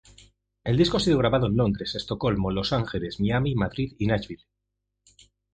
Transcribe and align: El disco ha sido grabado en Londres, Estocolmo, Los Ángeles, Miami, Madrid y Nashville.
El 0.63 0.77
disco 0.77 0.97
ha 0.97 0.99
sido 0.99 1.19
grabado 1.19 1.45
en 1.45 1.55
Londres, 1.57 1.93
Estocolmo, 1.93 2.49
Los 2.49 2.73
Ángeles, 2.73 3.19
Miami, 3.19 3.53
Madrid 3.53 3.93
y 3.99 4.07
Nashville. 4.07 4.45